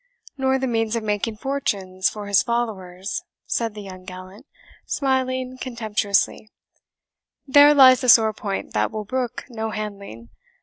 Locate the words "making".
1.03-1.37